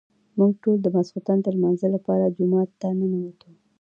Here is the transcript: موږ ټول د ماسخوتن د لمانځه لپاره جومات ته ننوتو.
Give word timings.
موږ 0.37 0.51
ټول 0.63 0.77
د 0.81 0.87
ماسخوتن 0.95 1.37
د 1.41 1.47
لمانځه 1.55 1.87
لپاره 1.95 2.33
جومات 2.35 2.69
ته 2.79 2.87
ننوتو. 2.99 3.49